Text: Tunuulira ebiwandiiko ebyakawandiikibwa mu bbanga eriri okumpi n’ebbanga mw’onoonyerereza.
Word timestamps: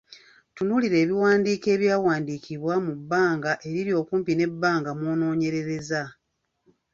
Tunuulira 0.55 0.97
ebiwandiiko 1.03 1.67
ebyakawandiikibwa 1.75 2.73
mu 2.85 2.93
bbanga 2.99 3.51
eriri 3.67 3.91
okumpi 4.01 4.31
n’ebbanga 4.35 4.89
mw’onoonyerereza. 4.97 6.03